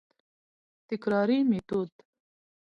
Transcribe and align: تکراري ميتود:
تکراري 0.87 1.37
ميتود: 1.49 1.91